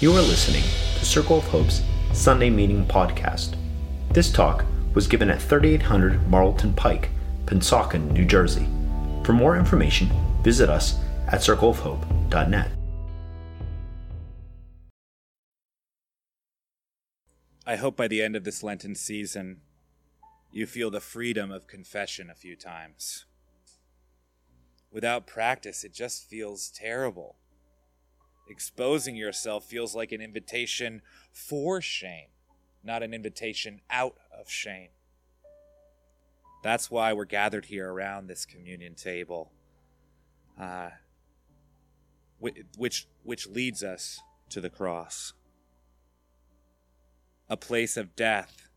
[0.00, 0.64] You are listening
[0.98, 1.80] to Circle of Hope's
[2.12, 3.56] Sunday Meeting Podcast.
[4.10, 7.10] This talk was given at 3800 Marlton Pike,
[7.46, 8.66] Pennsauken, New Jersey.
[9.22, 10.10] For more information,
[10.42, 12.72] visit us at circleofhope.net.
[17.64, 19.60] I hope by the end of this Lenten season,
[20.50, 23.26] you feel the freedom of confession a few times.
[24.90, 27.36] Without practice, it just feels terrible.
[28.48, 31.02] Exposing yourself feels like an invitation
[31.32, 32.28] for shame,
[32.82, 34.90] not an invitation out of shame.
[36.62, 39.52] That's why we're gathered here around this communion table,
[40.58, 40.90] uh,
[42.38, 45.32] which, which leads us to the cross.
[47.48, 48.68] A place of death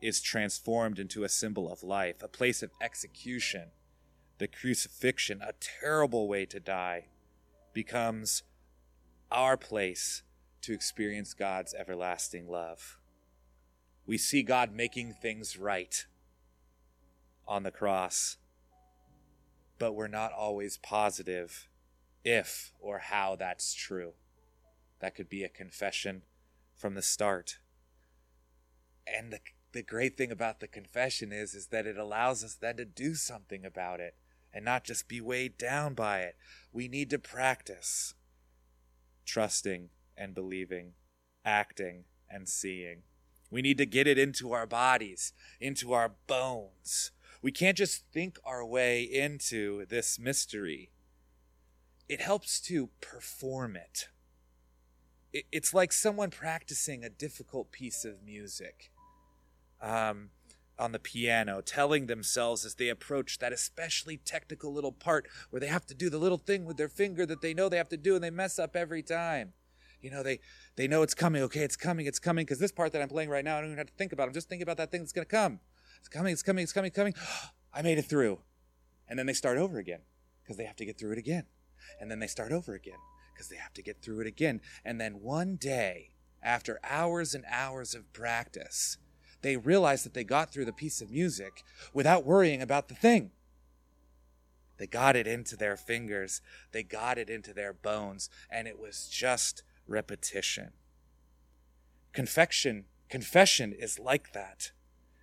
[0.00, 3.70] is transformed into a symbol of life, a place of execution.
[4.38, 7.06] The crucifixion, a terrible way to die,
[7.72, 8.44] becomes
[9.30, 10.22] our place
[10.62, 12.98] to experience God's everlasting love.
[14.06, 16.06] We see God making things right
[17.46, 18.36] on the cross,
[19.78, 21.68] but we're not always positive
[22.24, 24.12] if or how that's true.
[25.00, 26.22] That could be a confession
[26.74, 27.58] from the start.
[29.06, 29.40] And the,
[29.72, 33.14] the great thing about the confession is, is that it allows us then to do
[33.14, 34.14] something about it
[34.52, 36.36] and not just be weighed down by it.
[36.72, 38.14] We need to practice
[39.28, 40.94] trusting and believing,
[41.44, 43.02] acting and seeing.
[43.50, 47.12] We need to get it into our bodies, into our bones.
[47.40, 50.90] We can't just think our way into this mystery.
[52.08, 54.08] It helps to perform it.
[55.32, 58.90] It's like someone practicing a difficult piece of music
[59.80, 60.30] um,
[60.78, 65.66] on the piano, telling themselves as they approach that especially technical little part where they
[65.66, 67.96] have to do the little thing with their finger that they know they have to
[67.96, 69.52] do and they mess up every time.
[70.00, 70.40] You know, they
[70.76, 71.42] they know it's coming.
[71.42, 72.06] Okay, it's coming.
[72.06, 72.44] It's coming.
[72.44, 74.28] Because this part that I'm playing right now, I don't even have to think about.
[74.28, 75.60] I'm just thinking about that thing that's gonna come.
[75.98, 76.32] It's coming.
[76.32, 76.62] It's coming.
[76.62, 76.90] It's coming.
[76.90, 77.14] Coming.
[77.74, 78.40] I made it through.
[79.08, 80.00] And then they start over again
[80.42, 81.44] because they have to get through it again.
[82.00, 82.98] And then they start over again
[83.34, 84.60] because they have to get through it again.
[84.84, 86.10] And then one day,
[86.42, 88.98] after hours and hours of practice,
[89.42, 91.62] they realized that they got through the piece of music
[91.92, 93.30] without worrying about the thing.
[94.78, 96.40] They got it into their fingers,
[96.72, 100.70] they got it into their bones, and it was just repetition.
[102.12, 104.70] Confection, confession is like that.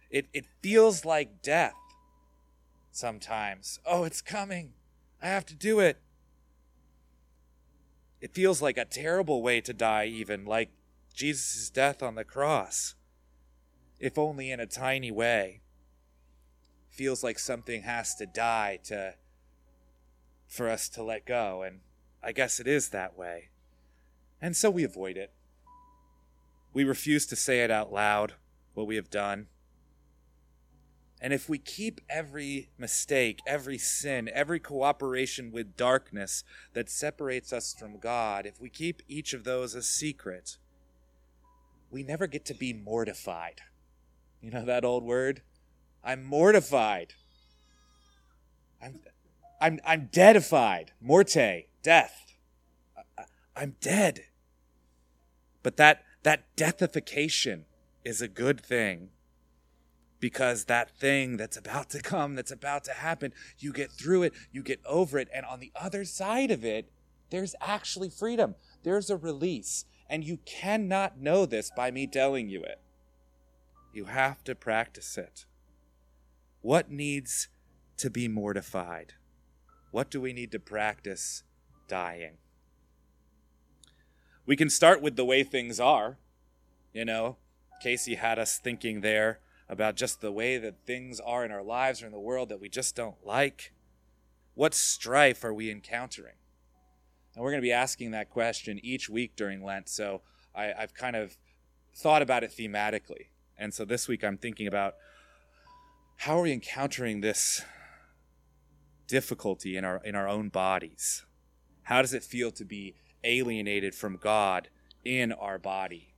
[0.09, 1.73] It, it feels like death
[2.91, 3.79] sometimes.
[3.85, 4.73] Oh, it's coming.
[5.21, 5.99] I have to do it.
[8.21, 10.71] It feels like a terrible way to die, even like
[11.13, 12.95] Jesus' death on the cross
[13.99, 15.61] if only in a tiny way.
[16.89, 19.15] Feels like something has to die to
[20.47, 21.79] for us to let go, and
[22.23, 23.49] I guess it is that way.
[24.41, 25.31] And so we avoid it.
[26.73, 28.33] We refuse to say it out loud,
[28.73, 29.47] what we have done.
[31.21, 37.73] And if we keep every mistake, every sin, every cooperation with darkness that separates us
[37.73, 40.57] from God, if we keep each of those a secret,
[41.89, 43.61] we never get to be mortified.
[44.45, 45.41] You know that old word?
[46.03, 47.15] I'm mortified.
[48.79, 48.99] I'm,
[49.59, 50.89] I'm, I'm deadified.
[51.01, 52.37] Morte, death.
[53.55, 54.25] I'm dead.
[55.63, 57.63] But that, that deathification
[58.03, 59.09] is a good thing
[60.19, 64.33] because that thing that's about to come, that's about to happen, you get through it,
[64.51, 66.91] you get over it, and on the other side of it,
[67.31, 68.53] there's actually freedom.
[68.83, 69.85] There's a release.
[70.07, 72.79] And you cannot know this by me telling you it.
[73.95, 75.45] You have to practice it.
[76.59, 77.47] What needs
[77.95, 79.13] to be mortified?
[79.91, 81.43] What do we need to practice
[81.87, 82.33] dying?
[84.45, 86.17] We can start with the way things are.
[86.91, 87.37] You know,
[87.81, 89.39] Casey had us thinking there
[89.69, 92.59] about just the way that things are in our lives or in the world that
[92.59, 93.71] we just don't like.
[94.55, 96.35] What strife are we encountering?
[97.33, 99.87] And we're going to be asking that question each week during Lent.
[99.87, 100.21] So
[100.53, 101.37] I, have kind of
[101.95, 103.27] thought about it thematically.
[103.57, 104.95] And so this week I'm thinking about
[106.17, 107.61] how are we encountering this
[109.07, 111.25] difficulty in our in our own bodies?
[111.83, 114.69] How does it feel to be alienated from God
[115.03, 116.13] in our body?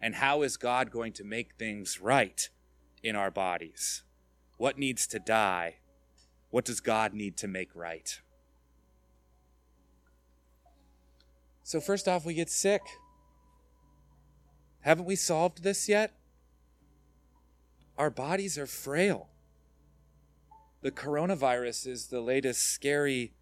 [0.00, 2.48] And how is God going to make things right
[3.02, 4.02] in our bodies?
[4.56, 5.76] What needs to die?
[6.50, 8.20] What does God need to make right?
[11.62, 12.82] So, first off, we get sick.
[14.80, 16.12] Haven't we solved this yet?
[17.98, 19.28] Our bodies are frail.
[20.82, 23.32] The coronavirus is the latest scary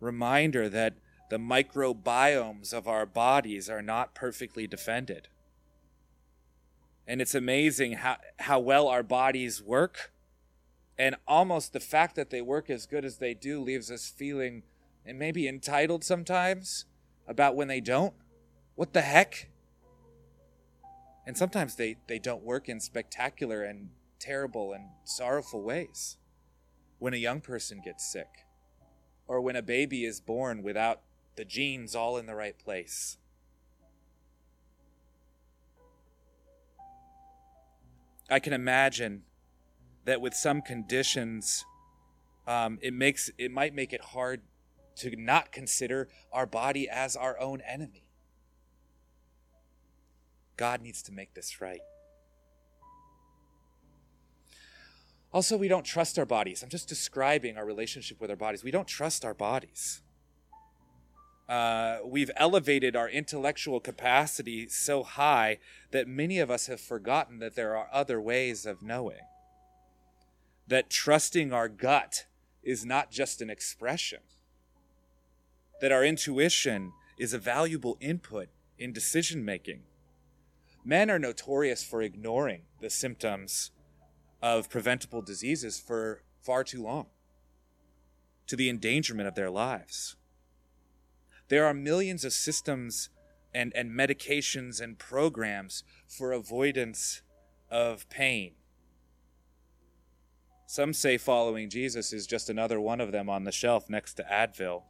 [0.00, 0.94] reminder that
[1.30, 5.28] the microbiomes of our bodies are not perfectly defended.
[7.06, 10.12] And it's amazing how, how well our bodies work.
[10.98, 14.62] And almost the fact that they work as good as they do leaves us feeling
[15.04, 16.86] and maybe entitled sometimes
[17.26, 18.14] about when they don't.
[18.74, 19.48] What the heck?
[21.26, 23.90] And sometimes they, they don't work in spectacular and
[24.20, 26.16] terrible and sorrowful ways.
[26.98, 28.46] When a young person gets sick,
[29.26, 31.00] or when a baby is born without
[31.36, 33.18] the genes all in the right place.
[38.30, 39.22] I can imagine
[40.04, 41.64] that with some conditions,
[42.46, 44.42] um, it makes it might make it hard
[44.96, 48.03] to not consider our body as our own enemy.
[50.56, 51.80] God needs to make this right.
[55.32, 56.62] Also, we don't trust our bodies.
[56.62, 58.62] I'm just describing our relationship with our bodies.
[58.62, 60.00] We don't trust our bodies.
[61.48, 65.58] Uh, we've elevated our intellectual capacity so high
[65.90, 69.26] that many of us have forgotten that there are other ways of knowing.
[70.68, 72.26] That trusting our gut
[72.62, 74.20] is not just an expression,
[75.80, 78.48] that our intuition is a valuable input
[78.78, 79.82] in decision making.
[80.84, 83.70] Men are notorious for ignoring the symptoms
[84.42, 87.06] of preventable diseases for far too long,
[88.46, 90.16] to the endangerment of their lives.
[91.48, 93.08] There are millions of systems
[93.54, 97.22] and, and medications and programs for avoidance
[97.70, 98.52] of pain.
[100.66, 104.24] Some say following Jesus is just another one of them on the shelf next to
[104.24, 104.82] Advil.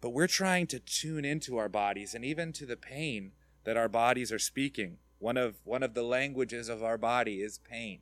[0.00, 3.32] But we're trying to tune into our bodies and even to the pain
[3.64, 4.98] that our bodies are speaking.
[5.18, 8.00] One of, one of the languages of our body is pain.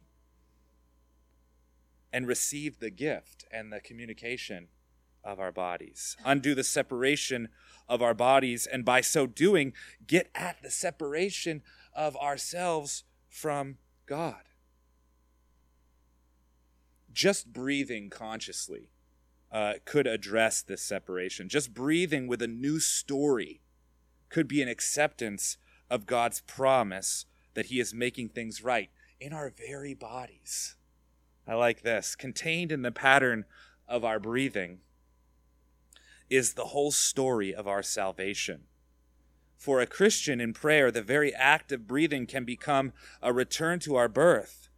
[2.13, 4.69] And receive the gift and the communication
[5.23, 7.49] of our bodies, undo the separation
[7.89, 9.73] of our bodies, and by so doing,
[10.07, 11.63] get at the separation
[11.95, 13.77] of ourselves from
[14.07, 14.43] God.
[17.13, 18.91] Just breathing consciously
[19.53, 21.49] uh, could address this separation.
[21.49, 23.61] Just breathing with a new story
[24.31, 25.59] could be an acceptance
[25.91, 28.91] of God's promise that He is making things right
[29.21, 30.77] in our very bodies.
[31.47, 32.15] I like this.
[32.15, 33.45] Contained in the pattern
[33.89, 34.79] of our breathing
[36.31, 38.63] is the whole story of our salvation.
[39.57, 43.97] For a Christian in prayer, the very act of breathing can become a return to
[43.97, 44.69] our birth,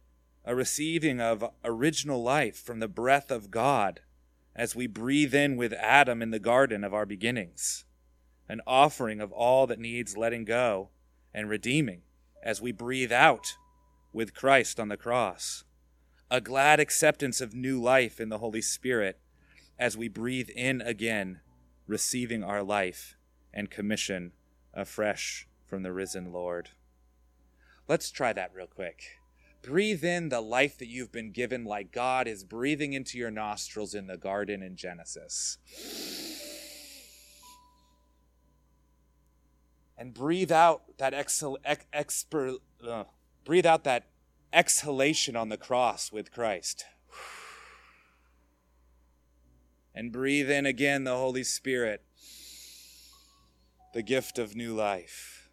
[0.43, 4.01] a receiving of original life from the breath of God
[4.55, 7.85] as we breathe in with Adam in the garden of our beginnings,
[8.53, 10.89] an offering of all that needs letting go
[11.33, 12.03] and redeeming
[12.43, 13.57] as we breathe out
[14.13, 15.63] with Christ on the cross,
[16.29, 19.19] a glad acceptance of new life in the Holy Spirit
[19.79, 21.39] as we breathe in again,
[21.87, 23.17] receiving our life
[23.51, 24.33] and commission
[24.71, 26.69] afresh from the risen Lord.
[27.87, 29.17] Let's try that real quick.
[29.63, 33.95] Breathe in the life that you've been given, like God is breathing into your nostrils
[33.95, 35.57] in the garden in Genesis.
[39.97, 43.05] And breathe out that exhal- ex- exper- uh,
[43.45, 44.07] breathe out that
[44.51, 46.85] exhalation on the cross with Christ
[49.95, 52.03] and breathe in again the Holy Spirit,
[53.93, 55.49] the gift of new life.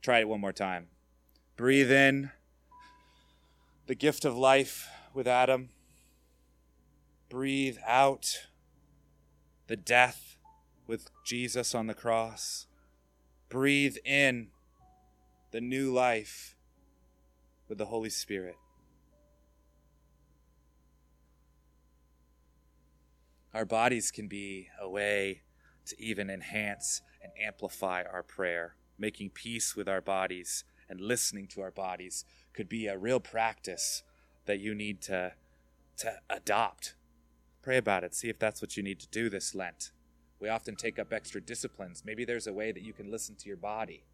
[0.00, 0.86] Try it one more time.
[1.56, 2.30] Breathe in
[3.86, 5.68] the gift of life with Adam.
[7.28, 8.46] Breathe out
[9.66, 10.36] the death
[10.88, 12.66] with Jesus on the cross.
[13.48, 14.48] Breathe in
[15.52, 16.56] the new life
[17.68, 18.56] with the Holy Spirit.
[23.54, 25.42] Our bodies can be a way
[25.86, 28.74] to even enhance and amplify our prayer.
[28.98, 34.02] Making peace with our bodies and listening to our bodies could be a real practice
[34.46, 35.32] that you need to,
[35.98, 36.94] to adopt.
[37.62, 38.14] Pray about it.
[38.14, 39.92] See if that's what you need to do this Lent.
[40.40, 42.02] We often take up extra disciplines.
[42.04, 44.04] Maybe there's a way that you can listen to your body.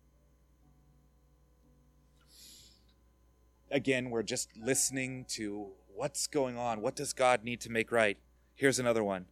[3.71, 6.81] Again, we're just listening to what's going on.
[6.81, 8.19] What does God need to make right?
[8.54, 9.26] Here's another one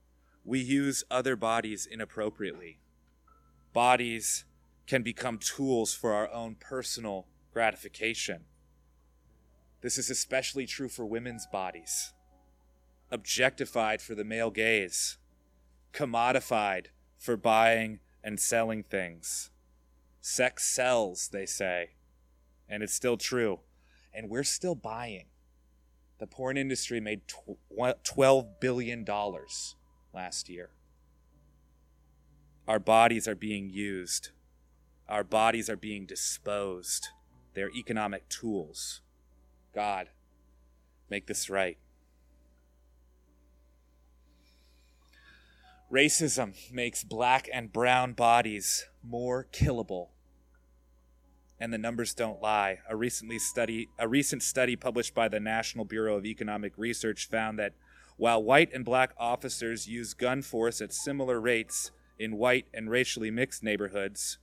[0.45, 2.79] we use other bodies inappropriately.
[3.73, 4.45] Bodies
[4.87, 8.45] can become tools for our own personal gratification.
[9.81, 12.13] This is especially true for women's bodies,
[13.11, 15.19] objectified for the male gaze,
[15.93, 16.87] commodified
[17.19, 19.51] for buying and selling things.
[20.21, 21.91] Sex sells, they say,
[22.69, 23.61] and it's still true.
[24.15, 25.27] And we're still buying
[26.23, 29.05] the porn industry made $12 billion
[30.15, 30.71] last year.
[32.69, 34.31] Our bodies are being used,
[35.09, 37.09] our bodies are being disposed.
[37.55, 39.01] They're economic tools.
[39.75, 40.11] God,
[41.11, 41.77] make this right.
[45.93, 50.09] Racism makes black and brown bodies more killable.
[51.61, 52.79] And the numbers don't lie.
[52.89, 57.59] A recently study a recent study published by the National Bureau of Economic Research found
[57.59, 57.75] that
[58.17, 63.31] while white and black officers use gun force at similar rates in white and racially
[63.31, 64.39] mixed neighborhoods,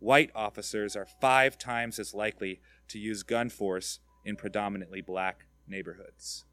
[0.00, 6.44] white officers are 5 times as likely to use gun force in predominantly black neighborhoods.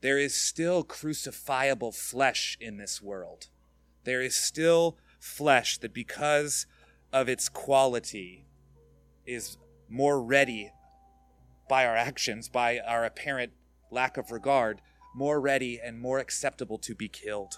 [0.00, 3.48] There is still crucifiable flesh in this world.
[4.04, 6.66] There is still flesh that, because
[7.12, 8.46] of its quality,
[9.26, 9.56] is
[9.88, 10.70] more ready
[11.68, 13.52] by our actions, by our apparent
[13.90, 14.80] lack of regard,
[15.14, 17.54] more ready and more acceptable to be killed.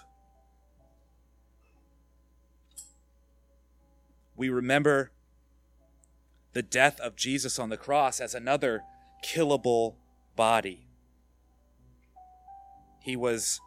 [4.35, 5.11] We remember
[6.53, 8.81] the death of Jesus on the cross as another
[9.23, 9.95] killable
[10.35, 10.87] body
[13.01, 13.59] he was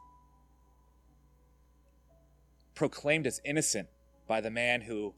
[2.75, 3.89] proclaimed as innocent
[4.27, 5.15] by the man who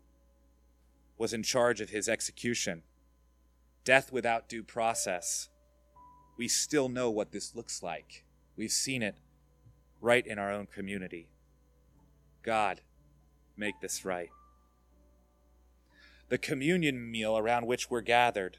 [1.19, 2.83] was in charge of his execution.
[3.85, 5.49] Death without due process.
[6.39, 8.25] We still know what this looks like.
[8.57, 9.17] We've seen it
[10.01, 11.29] right in our own community.
[12.43, 12.81] God,
[13.57, 14.31] make this right.
[16.29, 18.59] The communion meal around which we're gathered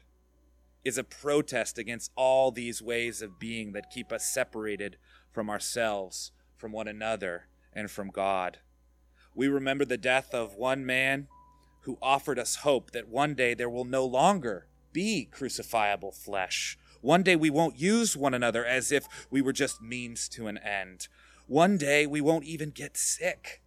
[0.84, 4.96] is a protest against all these ways of being that keep us separated
[5.38, 8.58] from ourselves, from one another, and from God.
[9.36, 11.28] We remember the death of one man
[11.82, 16.76] who offered us hope that one day there will no longer be crucifiable flesh.
[17.02, 20.58] One day we won't use one another as if we were just means to an
[20.58, 21.06] end.
[21.46, 23.62] One day we won't even get sick.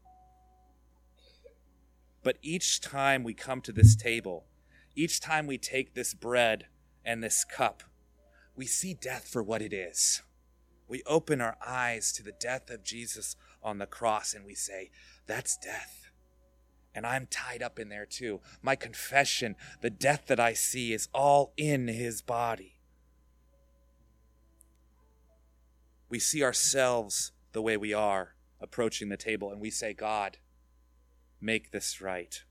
[2.21, 4.43] But each time we come to this table,
[4.93, 6.65] each time we take this bread
[7.05, 7.83] and this cup,
[8.57, 10.21] we see death for what it is
[10.91, 14.91] we open our eyes to the death of Jesus on the cross and we say,
[15.25, 16.11] That's death.
[16.93, 18.41] And I'm tied up in there too.
[18.61, 22.81] My confession, the death that I see, is all in his body.
[26.09, 30.39] We see ourselves the way we are approaching the table and we say, God,
[31.39, 32.43] make this right.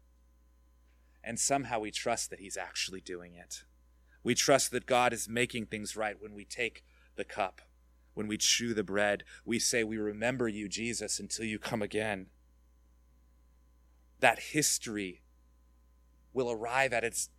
[1.23, 3.65] And somehow we trust that He's actually doing it.
[4.25, 6.83] We trust that God is making things right when we take
[7.17, 7.61] the cup
[8.15, 12.27] when we chew the bread, we say, We remember you, Jesus, until you come again.
[14.21, 15.23] That history
[16.33, 17.31] will arrive at its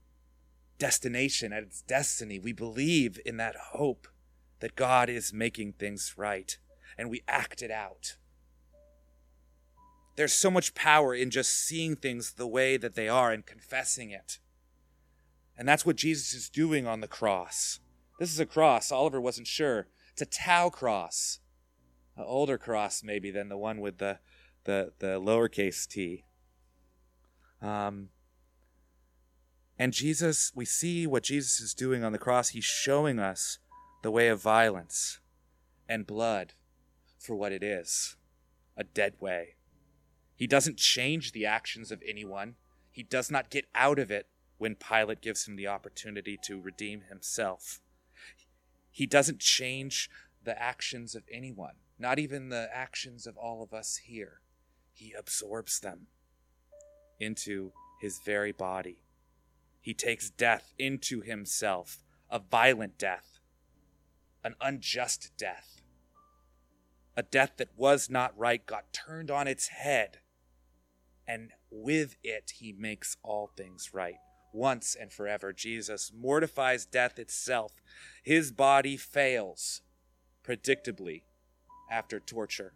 [0.78, 2.40] destination, at its destiny.
[2.40, 4.08] We believe in that hope
[4.60, 6.58] that God is making things right,
[6.98, 8.16] and we act it out.
[10.16, 14.12] There's so much power in just seeing things the way that they are and confessing
[14.12, 14.40] it.
[15.58, 17.80] And that's what Jesus is doing on the cross.
[18.20, 18.92] This is a cross.
[18.92, 19.88] Oliver wasn't sure.
[20.22, 21.40] It's a tau cross,
[22.16, 24.20] an older cross maybe than the one with the
[24.66, 26.26] the the lowercase t.
[27.60, 28.10] Um,
[29.80, 32.50] and Jesus, we see what Jesus is doing on the cross.
[32.50, 33.58] He's showing us
[34.04, 35.20] the way of violence
[35.90, 36.54] and blood
[37.18, 38.16] for what it is
[38.78, 39.56] a dead way.
[40.36, 42.58] He doesn't change the actions of anyone,
[42.92, 44.28] he does not get out of it
[44.60, 47.82] when Pilate gives him the opportunity to redeem himself.
[48.92, 50.10] He doesn't change
[50.44, 54.42] the actions of anyone, not even the actions of all of us here.
[54.94, 56.08] He absorbs them
[57.20, 57.72] into
[58.02, 59.04] his very body.
[59.80, 63.40] He takes death into himself, a violent death,
[64.44, 65.82] an unjust death,
[67.16, 70.20] a death that was not right, got turned on its head,
[71.28, 74.16] and with it he makes all things right
[74.54, 75.54] once and forever.
[75.54, 77.74] Jesus mortifies death itself.
[78.24, 79.82] His body fails
[80.46, 81.24] predictably
[81.90, 82.74] after torture.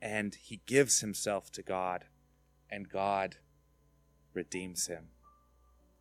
[0.00, 2.06] And he gives himself to God,
[2.70, 3.36] and God
[4.34, 5.08] redeems him.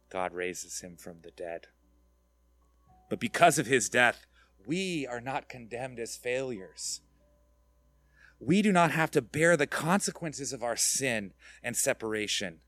[0.09, 1.67] God raises him from the dead.
[3.09, 4.25] But because of his death,
[4.65, 7.01] we are not condemned as failures.
[8.39, 12.59] We do not have to bear the consequences of our sin and separation.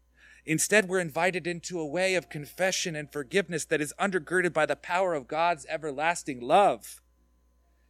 [0.46, 4.76] Instead, we're invited into a way of confession and forgiveness that is undergirded by the
[4.76, 7.02] power of God's everlasting love.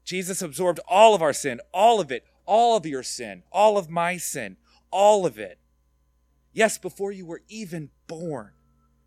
[0.04, 3.90] Jesus absorbed all of our sin, all of it, all of your sin, all of
[3.90, 4.58] my sin,
[4.92, 5.58] all of it.
[6.52, 8.52] Yes, before you were even born,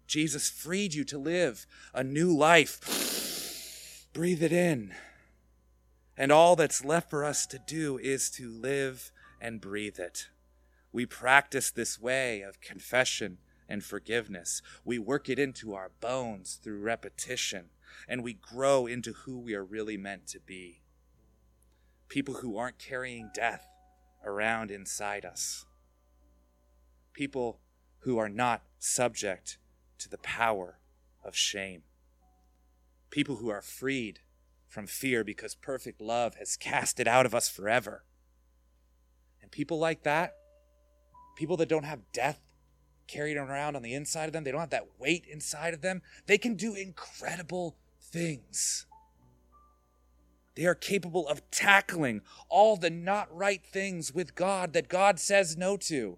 [0.08, 4.08] Jesus freed you to live a new life.
[4.12, 4.94] Breathe it in.
[6.16, 10.28] And all that's left for us to do is to live and breathe it.
[10.92, 13.38] We practice this way of confession
[13.68, 14.62] and forgiveness.
[14.84, 17.66] We work it into our bones through repetition,
[18.08, 20.82] and we grow into who we are really meant to be.
[22.08, 23.66] People who aren't carrying death
[24.24, 25.66] around inside us.
[27.12, 27.60] People
[28.00, 29.58] who are not subject
[29.98, 30.78] to the power
[31.24, 31.82] of shame.
[33.10, 34.20] People who are freed
[34.68, 38.04] from fear because perfect love has cast it out of us forever.
[39.42, 40.34] And people like that
[41.36, 42.40] people that don't have death
[43.06, 46.02] carried around on the inside of them, they don't have that weight inside of them,
[46.26, 48.86] they can do incredible things.
[50.56, 55.56] They are capable of tackling all the not right things with God that God says
[55.56, 56.16] no to.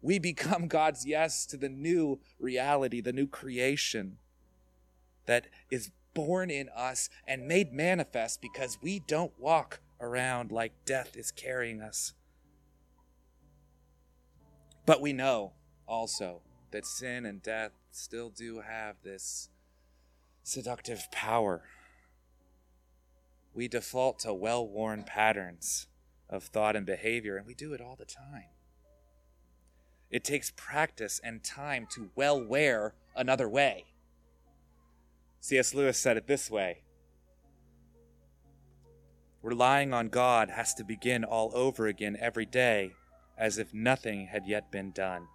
[0.00, 4.18] We become God's yes to the new reality, the new creation
[5.26, 11.16] that is born in us and made manifest because we don't walk around like death
[11.16, 12.12] is carrying us.
[14.92, 15.52] But we know
[15.88, 19.48] also that sin and death still do have this
[20.42, 21.62] seductive power.
[23.54, 25.86] We default to well worn patterns
[26.28, 28.50] of thought and behavior, and we do it all the time.
[30.10, 33.86] It takes practice and time to well wear another way.
[35.40, 35.72] C.S.
[35.72, 36.82] Lewis said it this way
[39.42, 42.92] Relying on God has to begin all over again every day
[43.36, 45.26] as if nothing had yet been done.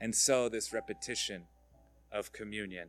[0.00, 1.44] And so, this repetition
[2.10, 2.88] of communion.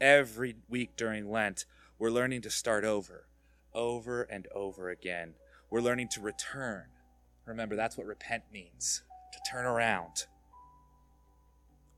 [0.00, 1.66] Every week during Lent,
[1.98, 3.26] we're learning to start over,
[3.74, 5.34] over and over again.
[5.68, 6.86] We're learning to return.
[7.44, 9.02] Remember, that's what repent means
[9.32, 10.26] to turn around.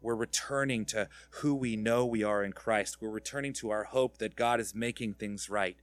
[0.01, 2.99] We're returning to who we know we are in Christ.
[3.01, 5.77] We're returning to our hope that God is making things right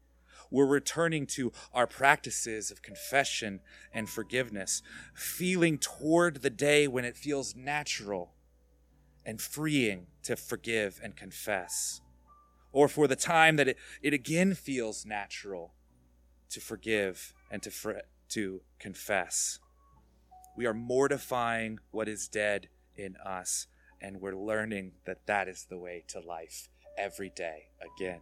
[0.51, 3.59] we're returning to our practices of confession
[3.93, 4.81] and forgiveness,
[5.13, 8.33] feeling toward the day when it feels natural
[9.25, 12.01] and freeing to forgive and confess,
[12.71, 15.73] or for the time that it, it again feels natural
[16.49, 19.59] to forgive and to, fr- to confess.
[20.57, 23.67] We are mortifying what is dead in us,
[24.01, 28.21] and we're learning that that is the way to life every day, again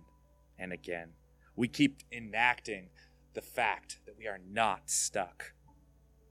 [0.60, 1.10] and again
[1.58, 2.88] we keep enacting
[3.34, 5.54] the fact that we are not stuck.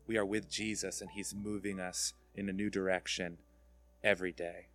[0.06, 3.38] We are with Jesus and He's moving us in a new direction
[4.02, 4.68] every day.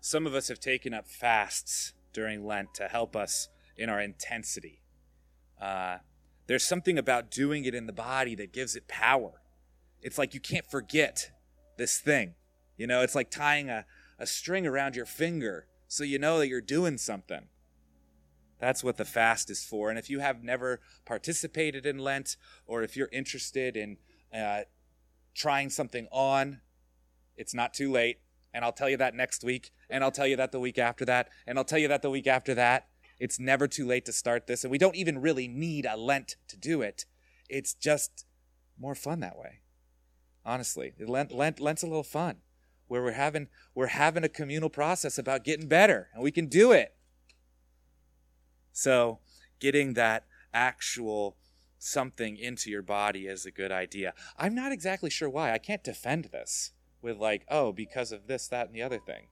[0.00, 4.82] Some of us have taken up fasts during Lent to help us in our intensity.
[5.60, 5.98] Uh,
[6.46, 9.40] there's something about doing it in the body that gives it power.
[10.02, 11.30] It's like you can't forget
[11.78, 12.34] this thing.
[12.76, 13.86] You know, it's like tying a,
[14.18, 17.48] a string around your finger so you know that you're doing something.
[18.64, 19.90] That's what the fast is for.
[19.90, 23.98] And if you have never participated in Lent, or if you're interested in
[24.34, 24.62] uh,
[25.34, 26.62] trying something on,
[27.36, 28.20] it's not too late.
[28.54, 29.70] And I'll tell you that next week.
[29.90, 31.28] And I'll tell you that the week after that.
[31.46, 32.88] And I'll tell you that the week after that.
[33.20, 34.64] It's never too late to start this.
[34.64, 37.04] And we don't even really need a Lent to do it.
[37.50, 38.24] It's just
[38.80, 39.60] more fun that way.
[40.42, 42.36] Honestly, Lent, Lent, Lent's a little fun
[42.88, 46.72] where we're having, we're having a communal process about getting better and we can do
[46.72, 46.93] it.
[48.76, 49.20] So,
[49.60, 51.36] getting that actual
[51.78, 54.12] something into your body is a good idea.
[54.36, 55.52] I'm not exactly sure why.
[55.52, 59.28] I can't defend this with, like, oh, because of this, that, and the other thing.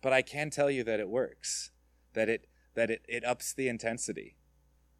[0.00, 1.72] But I can tell you that it works,
[2.14, 4.36] that it, that it, it ups the intensity.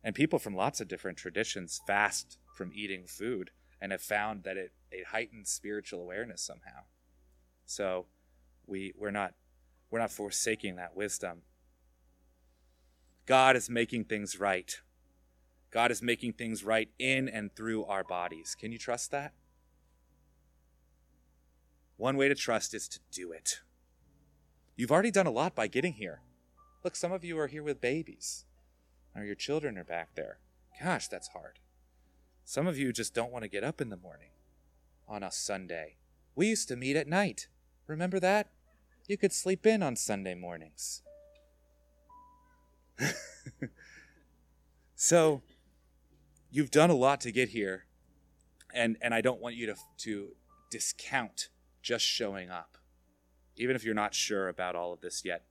[0.05, 4.59] And people from lots of different traditions fast from eating food and have found that
[4.59, 6.83] it, it heightens spiritual awareness somehow.
[7.65, 8.07] So
[8.67, 9.33] we, we're, not,
[9.91, 11.43] we're not forsaking that wisdom
[13.27, 14.81] God is making things right.
[15.73, 18.57] God is making things right in and through our bodies.
[18.59, 19.33] Can you trust that?
[21.97, 23.61] One way to trust is to do it.
[24.77, 26.21] You've already done a lot by getting here.
[26.85, 28.45] Look, some of you are here with babies,
[29.15, 30.39] or your children are back there.
[30.81, 31.59] Gosh, that's hard.
[32.45, 34.31] Some of you just don't want to get up in the morning
[35.09, 35.97] on a Sunday.
[36.37, 37.49] We used to meet at night.
[37.87, 38.51] Remember that?
[39.09, 41.03] You could sleep in on Sunday mornings.
[44.95, 45.43] so
[46.51, 47.87] you've done a lot to get here
[48.77, 50.29] and and I don't want you to to
[50.71, 51.49] discount
[51.83, 52.79] just showing up.
[53.57, 55.45] Even if you're not sure about all of this yet,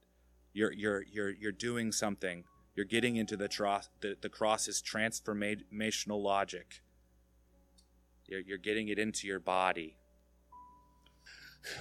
[0.54, 2.44] you're you're you're you're doing something.
[2.76, 6.82] You're getting into the cross the, the cross's transformational logic.
[8.28, 9.98] You're, you're getting it into your body.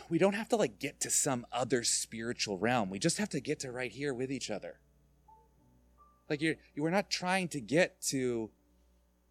[0.09, 2.91] We don't have to like get to some other spiritual realm.
[2.91, 4.79] We just have to get to right here with each other.
[6.29, 8.51] Like you're you are not trying to get to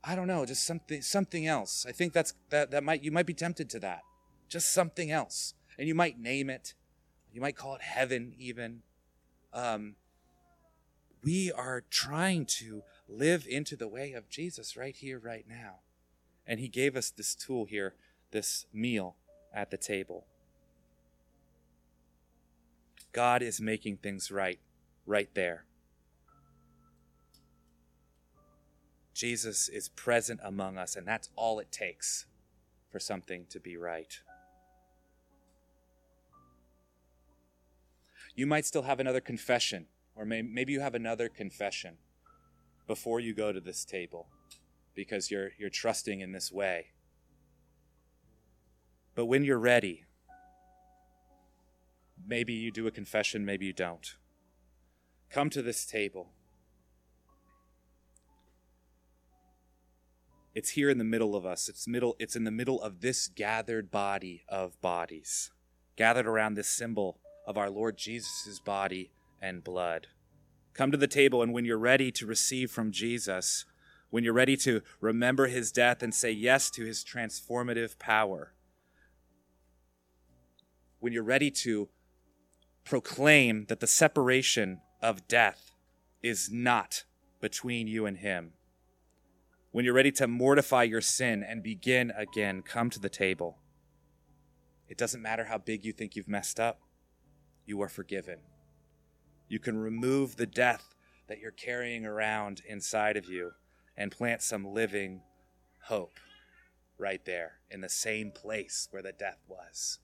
[0.04, 1.86] I don't know, just something something else.
[1.88, 4.02] I think that's that that might you might be tempted to that.
[4.50, 5.54] Just something else.
[5.78, 6.74] And you might name it.
[7.32, 8.82] You might call it heaven even.
[9.54, 9.96] Um
[11.24, 15.80] we are trying to live into the way of Jesus right here right now.
[16.46, 17.96] And he gave us this tool here,
[18.32, 19.16] this meal
[19.54, 20.26] at the table.
[23.14, 24.60] God is making things right
[25.06, 25.66] right there.
[29.14, 32.26] Jesus is present among us, and that's all it takes
[32.92, 34.20] for something to be right.
[38.36, 41.98] You might still have another confession, or may, maybe you have another confession
[42.88, 44.28] before you go to this table
[44.96, 46.88] because you're, you're trusting in this way.
[49.16, 50.06] But when you're ready,
[52.26, 54.16] maybe you do a confession, maybe you don't.
[55.30, 56.30] Come to this table.
[60.56, 61.68] It's here in the middle of us.
[61.68, 65.52] It's middle it's in the middle of this gathered body of bodies,
[65.96, 69.12] gathered around this symbol of our Lord Jesus' body
[69.42, 70.08] and blood.
[70.74, 73.66] Come to the table and when you're ready to receive from Jesus,
[74.12, 78.54] when you're ready to remember his death and say yes to his transformative power,
[81.00, 81.90] when you're ready to
[82.86, 85.72] proclaim that the separation of death
[86.22, 87.06] is not
[87.42, 88.54] between you and him,
[89.74, 93.58] when you're ready to mortify your sin and begin again, come to the table.
[94.88, 96.82] It doesn't matter how big you think you've messed up,
[97.66, 98.38] you are forgiven.
[99.48, 100.94] You can remove the death
[101.28, 103.54] that you're carrying around inside of you
[103.98, 105.22] and plant some living
[105.86, 106.20] hope
[107.00, 109.98] right there in the same place where the death was.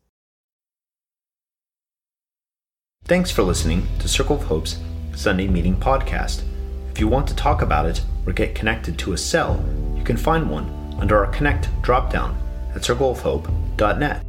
[3.04, 4.80] Thanks for listening to Circle of Hope's
[5.16, 6.42] Sunday Meeting Podcast.
[6.92, 9.64] If you want to talk about it or get connected to a cell,
[9.96, 12.36] you can find one under our Connect dropdown
[12.76, 14.29] at circleofhope.net.